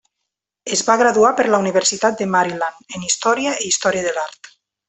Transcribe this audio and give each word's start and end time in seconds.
Es 0.77 0.81
va 0.87 0.95
graduar 1.01 1.31
per 1.41 1.45
la 1.55 1.59
Universitat 1.65 2.17
de 2.23 2.29
Maryland, 2.37 2.83
en 2.99 3.07
Història 3.11 3.55
i 3.67 3.73
Història 3.75 4.09
de 4.11 4.19
l'Art. 4.21 4.55